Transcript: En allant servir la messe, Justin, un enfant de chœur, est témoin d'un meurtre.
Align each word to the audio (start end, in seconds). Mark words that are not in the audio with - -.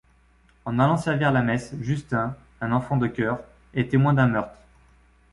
En 0.65 0.79
allant 0.79 0.97
servir 0.97 1.31
la 1.31 1.43
messe, 1.43 1.75
Justin, 1.79 2.35
un 2.59 2.71
enfant 2.71 2.97
de 2.97 3.05
chœur, 3.05 3.39
est 3.75 3.91
témoin 3.91 4.15
d'un 4.15 4.25
meurtre. 4.25 4.57